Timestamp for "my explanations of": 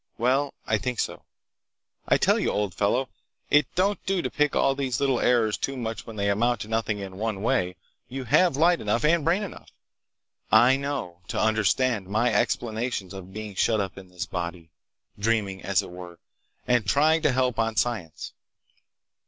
12.07-13.31